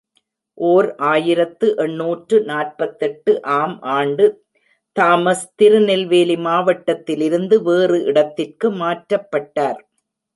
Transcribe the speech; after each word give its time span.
ஓர் 0.57 0.87
ஆயிரத்து 1.09 1.67
எண்ணூற்று 1.77 2.37
நாற்பத்தெட்டு 2.41 3.31
ஆம் 3.57 3.75
ஆண்டு 3.97 4.25
தாமஸ் 4.95 5.45
திருநெல்வேலி 5.55 6.37
மாவட்டத்திலிருந்து 6.39 7.57
வேறு 7.61 7.99
இடத்திற்கு 8.03 8.69
மாற்றப்பட்டார். 8.81 9.79